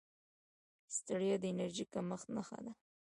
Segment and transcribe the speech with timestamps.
[0.97, 2.73] ستړیا د انرژۍ کمښت نښه ده